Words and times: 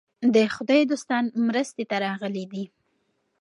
د 0.33 0.35
خدای 0.55 0.81
دوستان 0.91 1.23
مرستې 1.47 1.83
ته 1.89 1.95
راغلي 2.05 2.43
دي. 2.51 2.63